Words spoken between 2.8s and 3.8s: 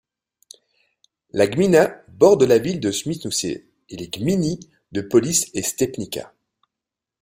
Świnoujście